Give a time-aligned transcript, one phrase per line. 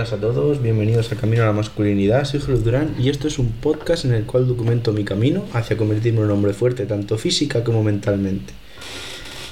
[0.00, 3.38] Buenas a todos, bienvenidos a Camino a la Masculinidad, soy Julio Durán y esto es
[3.38, 7.18] un podcast en el cual documento mi camino hacia convertirme en un hombre fuerte, tanto
[7.18, 8.54] física como mentalmente.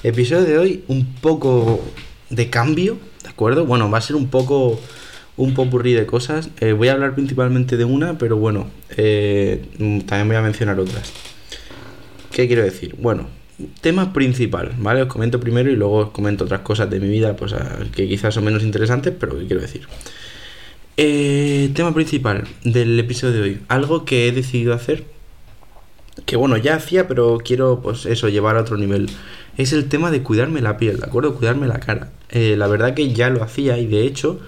[0.03, 1.85] Episodio de hoy, un poco
[2.31, 3.67] de cambio, ¿de acuerdo?
[3.67, 4.81] Bueno, va a ser un poco
[5.37, 6.49] un popurrí de cosas.
[6.61, 9.67] Eh, voy a hablar principalmente de una, pero bueno, eh,
[10.07, 11.13] también voy a mencionar otras.
[12.33, 12.95] ¿Qué quiero decir?
[12.99, 13.27] Bueno,
[13.83, 15.03] tema principal, ¿vale?
[15.03, 17.55] Os comento primero y luego os comento otras cosas de mi vida, pues
[17.95, 19.87] que quizás son menos interesantes, pero que quiero decir.
[21.01, 23.61] Eh, tema principal del episodio de hoy.
[23.69, 25.05] Algo que he decidido hacer.
[26.27, 29.09] Que bueno, ya hacía, pero quiero, pues eso, llevar a otro nivel.
[29.57, 31.37] Es el tema de cuidarme la piel, ¿de acuerdo?
[31.37, 32.11] Cuidarme la cara.
[32.31, 34.41] Eh, la verdad que ya lo hacía y de hecho,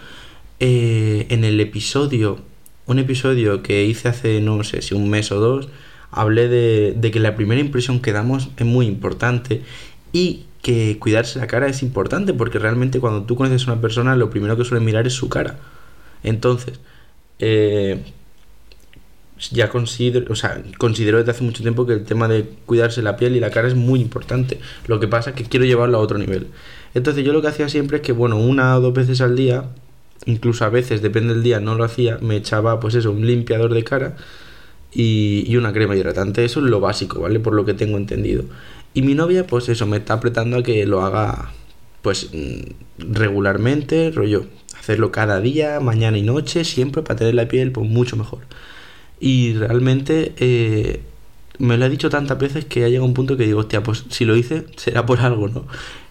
[0.58, 2.40] eh, en el episodio,
[2.86, 5.68] un episodio que hice hace, no sé si un mes o dos,
[6.10, 9.62] hablé de, que la primera impresión que damos es muy importante
[10.12, 14.16] y que cuidarse la cara es importante porque realmente cuando tú conoces a una persona
[14.16, 15.60] lo primero que suele mirar es su cara.
[16.22, 16.80] Entonces,
[17.38, 18.02] eh,
[19.50, 23.16] ya considero, o sea, considero desde hace mucho tiempo que el tema de cuidarse la
[23.16, 24.60] piel y la cara es muy importante.
[24.86, 26.48] Lo que pasa es que quiero llevarlo a otro nivel.
[26.94, 29.64] Entonces yo lo que hacía siempre es que, bueno, una o dos veces al día,
[30.26, 33.72] incluso a veces, depende del día, no lo hacía, me echaba pues eso, un limpiador
[33.72, 34.16] de cara
[34.92, 36.44] y, una crema hidratante.
[36.44, 37.40] Eso es lo básico, ¿vale?
[37.40, 38.44] Por lo que tengo entendido.
[38.92, 41.52] Y mi novia, pues eso, me está apretando a que lo haga,
[42.02, 44.46] pues, mm, regularmente, rollo,
[44.80, 48.40] hacerlo cada día, mañana y noche, siempre para tener la piel, pues, mucho mejor.
[49.20, 51.00] Y realmente eh,
[51.58, 54.04] me lo ha dicho tantas veces que ha llegado un punto que digo, hostia, pues
[54.10, 55.66] si lo hice, será por algo, ¿no?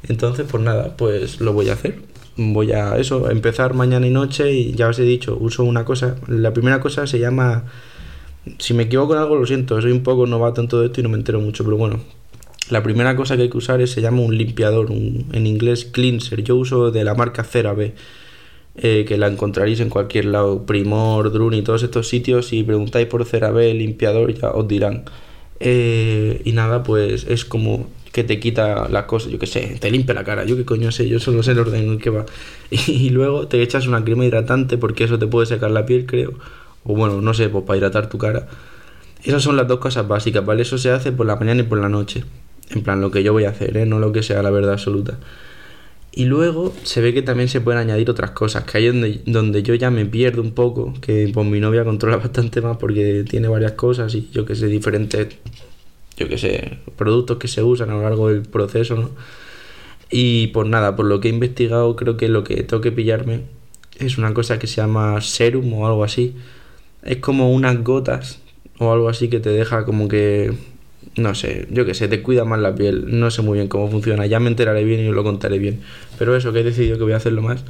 [0.08, 2.02] Entonces, pues nada, pues lo voy a hacer.
[2.38, 6.16] Voy a eso, empezar mañana y noche y ya os he dicho, uso una cosa.
[6.28, 7.66] La primera cosa se llama
[8.58, 11.04] si me equivoco en algo, lo siento, soy un poco novato en todo esto y
[11.04, 12.00] no me entero mucho, pero bueno.
[12.70, 16.44] La primera cosa que hay que usar es, se llama un limpiador, en inglés cleanser.
[16.44, 17.96] Yo uso de la marca CeraVe,
[18.80, 22.48] eh, que la encontraréis en cualquier lado, Primor, Drun y todos estos sitios.
[22.48, 25.04] Si preguntáis por CeraVe, limpiador, ya os dirán.
[25.60, 29.92] Eh, y nada, pues es como que te quita las cosas, yo que sé, te
[29.92, 32.10] limpia la cara, yo qué coño sé, yo solo sé el orden en el que
[32.10, 32.26] va.
[32.72, 36.34] Y, luego te echas una crema hidratante porque eso te puede secar la piel, creo
[36.84, 38.48] o bueno, no sé, pues para hidratar tu cara.
[39.24, 40.62] Esas son las dos cosas básicas, ¿vale?
[40.62, 42.24] Eso se hace por la mañana y por la noche.
[42.70, 43.86] En plan, lo que yo voy a hacer, ¿eh?
[43.86, 45.18] No lo que sea la verdad absoluta.
[46.12, 49.64] Y luego se ve que también se pueden añadir otras cosas, que ahí donde, donde
[49.64, 53.48] yo ya me pierdo un poco, que pues mi novia controla bastante más porque tiene
[53.48, 55.28] varias cosas y yo que sé, diferentes,
[56.18, 59.12] yo que sé, productos que se usan a lo largo del proceso, ¿no?
[60.10, 63.42] Y pues nada, por lo que he investigado, creo que lo que tengo que pillarme
[64.00, 66.36] es una cosa que se llama serum o algo así,
[67.04, 68.40] es como unas gotas
[68.80, 70.54] o algo así que te deja como que
[71.16, 73.20] no sé, yo que sé, te cuida más la piel.
[73.20, 74.26] No sé muy bien cómo funciona.
[74.26, 75.82] Ya me enteraré bien y os lo contaré bien.
[76.18, 77.64] Pero eso, que he decidido que voy a hacerlo más.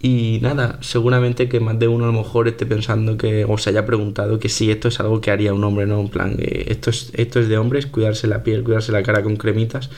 [0.00, 3.70] Y nada, seguramente que más de uno a lo mejor esté pensando que, o se
[3.70, 6.00] haya preguntado que si esto es algo que haría un hombre, ¿no?
[6.00, 9.36] En plan, esto, es, esto es de hombres, cuidarse la piel, cuidarse la cara con
[9.36, 9.90] cremitas.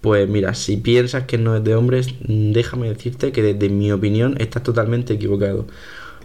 [0.00, 4.34] Pues mira, si piensas que no es de hombres, déjame decirte que desde mi opinión
[4.38, 5.66] estás totalmente equivocado.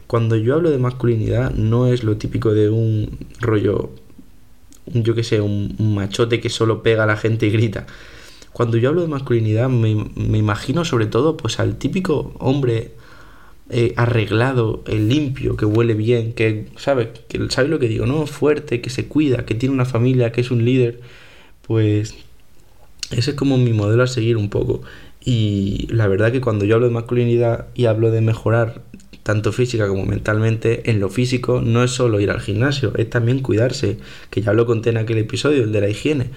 [0.07, 3.91] Cuando yo hablo de masculinidad no es lo típico de un rollo,
[4.85, 7.87] yo que sé, un, machote que solo pega a la gente y grita.
[8.53, 9.89] Cuando yo hablo de masculinidad me,
[10.37, 12.91] imagino sobre todo pues al típico hombre
[13.69, 18.25] eh, arreglado, eh, limpio, que huele bien, que sabe, que sabe lo que digo, ¿no?
[18.27, 20.99] Fuerte, que se cuida, que tiene una familia, que es un líder.
[21.61, 22.15] Pues
[23.11, 24.81] ese es como mi modelo a seguir un poco.
[25.23, 28.81] Y la verdad que cuando yo hablo de masculinidad y hablo de mejorar
[29.23, 33.39] tanto física como mentalmente, en lo físico no es solo ir al gimnasio, es también
[33.39, 33.97] cuidarse,
[34.29, 36.29] que ya lo conté en aquel episodio, el de la higiene,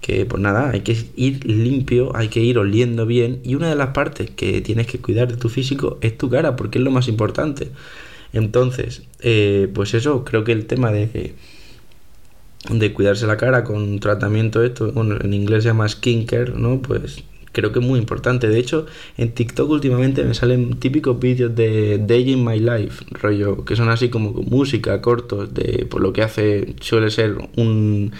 [0.00, 3.76] que pues nada, hay que ir limpio, hay que ir oliendo bien y una de
[3.76, 6.90] las partes que tienes que cuidar de tu físico es tu cara, porque es lo
[6.90, 7.70] más importante.
[8.32, 11.34] Entonces, eh, pues eso, creo que el tema de,
[12.70, 16.82] de cuidarse la cara con tratamiento esto, bueno, en inglés se llama skincare, ¿no?
[16.82, 17.24] Pues
[17.56, 18.48] creo que es muy importante.
[18.48, 18.84] De hecho,
[19.16, 23.88] en TikTok últimamente me salen típicos vídeos de Day in My Life, rollo, que son
[23.88, 28.12] así como con música, cortos, de por lo que hace, suele ser un,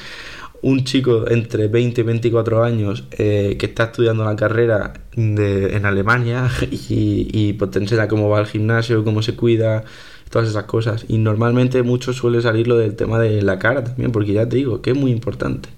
[0.62, 5.84] un chico entre 20 y 24 años eh, que está estudiando la carrera de, en
[5.84, 9.84] Alemania y, y pues te enseña cómo va al gimnasio, cómo se cuida,
[10.30, 11.04] todas esas cosas.
[11.08, 14.56] Y normalmente mucho suele salir lo del tema de la cara también, porque ya te
[14.56, 15.68] digo que es muy importante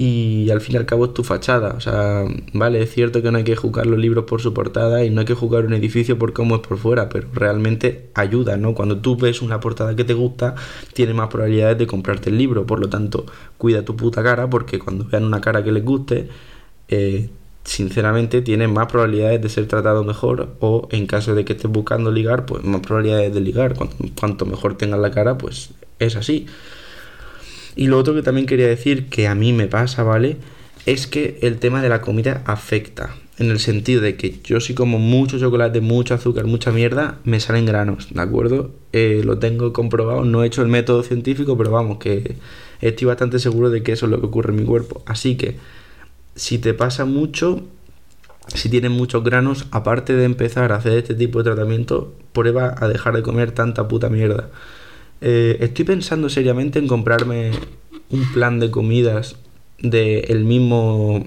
[0.00, 1.74] y al fin y al cabo es tu fachada.
[1.76, 5.04] O sea, vale, es cierto que no hay que juzgar los libros por su portada
[5.04, 8.56] y no hay que juzgar un edificio por cómo es por fuera, pero realmente ayuda,
[8.56, 8.74] ¿no?
[8.74, 10.54] Cuando tú ves una portada que te gusta,
[10.92, 12.64] tienes más probabilidades de comprarte el libro.
[12.64, 16.28] Por lo tanto, cuida tu puta cara porque cuando vean una cara que les guste,
[16.86, 17.28] eh,
[17.64, 22.12] sinceramente tiene más probabilidades de ser tratado mejor o en caso de que estés buscando
[22.12, 23.74] ligar, pues más probabilidades de ligar.
[24.14, 26.46] Cuanto, mejor tengas la cara, pues es así.
[27.78, 30.36] Y lo otro que también quería decir que a mí me pasa, ¿vale?
[30.84, 33.14] Es que el tema de la comida afecta.
[33.38, 37.38] En el sentido de que yo si como mucho chocolate, mucho azúcar, mucha mierda, me
[37.38, 38.72] salen granos, ¿de acuerdo?
[38.92, 42.34] Eh, lo tengo comprobado, no he hecho el método científico, pero vamos, que
[42.80, 45.04] estoy bastante seguro de que eso es lo que ocurre en mi cuerpo.
[45.06, 45.56] Así que
[46.34, 47.62] si te pasa mucho,
[48.54, 52.88] si tienes muchos granos, aparte de empezar a hacer este tipo de tratamiento, prueba a
[52.88, 54.50] dejar de comer tanta puta mierda.
[55.20, 57.50] Eh, estoy pensando seriamente en comprarme
[58.10, 59.36] un plan de comidas
[59.78, 61.26] del mismo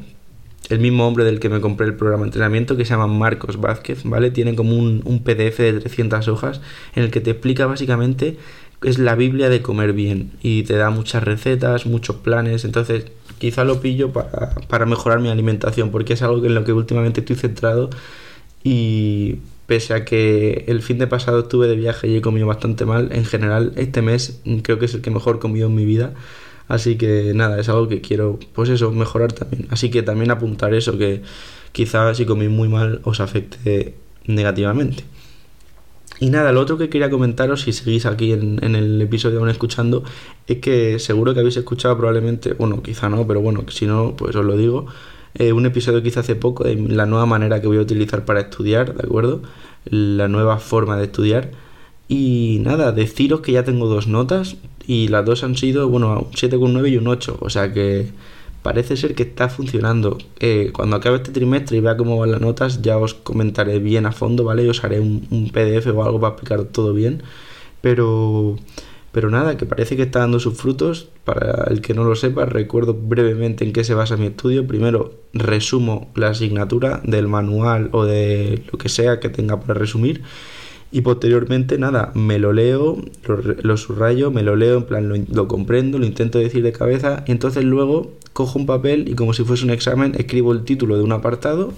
[0.70, 3.60] el mismo hombre del que me compré el programa de entrenamiento que se llama Marcos
[3.60, 4.32] Vázquez, ¿vale?
[4.32, 6.62] Tiene como un, un PDF de 300 hojas
[6.96, 8.38] en el que te explica básicamente
[8.82, 13.06] es la Biblia de comer bien y te da muchas recetas, muchos planes, entonces
[13.38, 17.20] quizá lo pillo para, para mejorar mi alimentación porque es algo en lo que últimamente
[17.20, 17.90] estoy centrado
[18.64, 19.38] y
[19.72, 23.08] pese a que el fin de pasado estuve de viaje y he comido bastante mal,
[23.14, 26.14] en general este mes creo que es el que mejor comido en mi vida.
[26.68, 29.68] Así que nada, es algo que quiero, pues eso, mejorar también.
[29.70, 31.22] Así que también apuntar eso, que
[31.72, 33.96] quizá si comí muy mal os afecte
[34.26, 35.06] negativamente.
[36.20, 40.04] Y nada, lo otro que quería comentaros, si seguís aquí en, el episodio aún escuchando,
[40.48, 44.36] es que seguro que habéis escuchado probablemente, bueno, quizá no, pero bueno, si no, pues
[44.36, 44.88] os lo digo,
[45.36, 48.26] eh, un episodio que hice hace poco de la nueva manera que voy a utilizar
[48.26, 49.42] para estudiar, ¿de acuerdo?
[49.86, 51.52] La nueva forma de estudiar.
[52.08, 56.34] Y nada, deciros que ya tengo dos notas y las dos han sido, bueno, un
[56.34, 58.10] 7,9 y un 8, o sea que
[58.62, 60.18] parece ser que está funcionando.
[60.40, 64.06] Eh, cuando acabe este trimestre y vea cómo van las notas, ya os comentaré bien
[64.06, 64.66] a fondo, ¿vale?
[64.66, 67.24] Y os haré un, PDF o algo para explicar todo bien.
[67.82, 68.58] Pero,
[69.12, 71.10] pero nada, que parece que está dando sus frutos.
[71.26, 74.66] Para el que no lo sepa, recuerdo brevemente en qué se basa mi estudio.
[74.66, 80.22] Primero, resumo la asignatura del manual o de lo que sea que tenga para resumir.
[80.94, 82.98] Y posteriormente, nada, me lo leo,
[83.64, 87.24] lo, subrayo, me lo leo, en plan lo, lo, comprendo, lo intento decir de cabeza,
[87.26, 90.98] y entonces luego cojo un papel y como si fuese un examen, escribo el título
[90.98, 91.74] de un apartado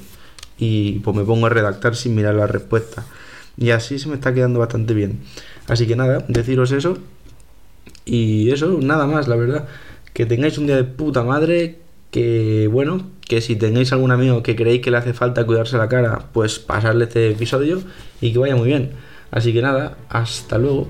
[0.58, 3.06] y pues me pongo a redactar sin mirar la respuesta.
[3.58, 5.20] Y así se me está quedando bastante bien.
[5.68, 6.98] Así que nada, deciros eso.
[8.06, 9.68] Y eso, nada más, la verdad.
[10.14, 11.80] Que tengáis un día de puta madre.
[12.12, 15.90] Que bueno, que si tenéis algún amigo que creéis que le hace falta cuidarse la
[15.90, 17.82] cara, pues pasarle este episodio
[18.22, 18.92] y que vaya muy bien.
[19.32, 20.88] Así que nada, hasta luego.